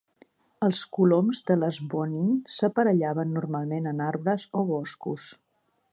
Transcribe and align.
Els 0.67 0.79
coloms 0.97 1.41
de 1.49 1.57
les 1.63 1.77
Bonin 1.91 2.33
s'aparellaven 2.55 3.37
normalment 3.37 3.93
en 3.95 4.05
arbres 4.07 4.51
o 4.63 4.65
boscos. 4.75 5.29